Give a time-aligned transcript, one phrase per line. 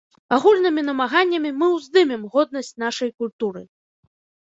[0.37, 3.61] Агульнымі намаганнямі мы ўздымем годнасць нашай культуры!